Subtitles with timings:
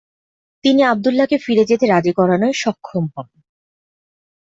[0.63, 3.27] তিনি আবদুল্লাহকে ফিরে যেতে রাজি করানোয় সক্ষম হন।